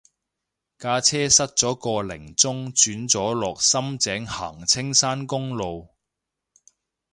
[0.79, 5.89] 架車塞咗個零鐘轉咗落深井行青山公路